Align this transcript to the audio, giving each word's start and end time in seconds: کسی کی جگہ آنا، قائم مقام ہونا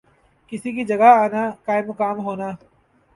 کسی 0.51 0.69
کی 0.75 0.83
جگہ 0.91 1.09
آنا، 1.23 1.43
قائم 1.65 1.85
مقام 1.89 2.17
ہونا 2.25 2.49